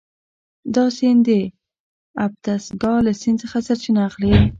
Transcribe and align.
دا 0.75 0.85
سیند 0.97 1.19
د 1.27 1.29
اتبسکا 2.25 2.93
له 3.05 3.11
سیند 3.21 3.37
څخه 3.43 3.57
سرچینه 3.67 4.01
اخلي. 4.09 4.33